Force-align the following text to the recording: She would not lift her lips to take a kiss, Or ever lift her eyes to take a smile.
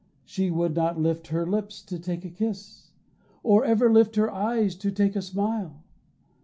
She 0.25 0.49
would 0.49 0.73
not 0.75 0.99
lift 0.99 1.27
her 1.27 1.45
lips 1.45 1.79
to 1.83 1.99
take 1.99 2.25
a 2.25 2.31
kiss, 2.31 2.89
Or 3.43 3.63
ever 3.63 3.93
lift 3.93 4.15
her 4.15 4.31
eyes 4.31 4.73
to 4.77 4.91
take 4.91 5.15
a 5.15 5.21
smile. 5.21 5.83